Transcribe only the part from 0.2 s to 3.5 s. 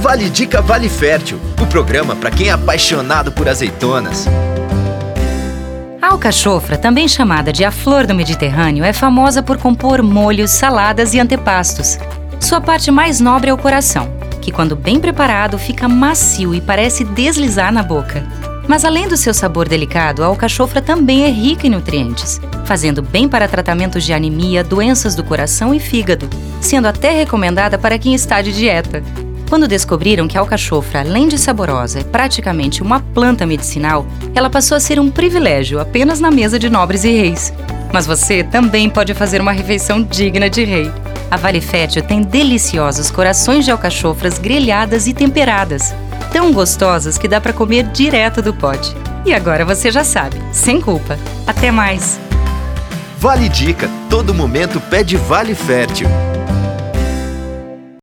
Dica Vale Fértil, o programa para quem é apaixonado por